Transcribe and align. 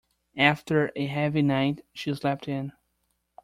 After 0.39 0.91
a 0.95 1.05
heavy 1.05 1.43
night, 1.43 1.85
she 1.93 2.15
slept 2.15 2.47
in. 2.47 2.73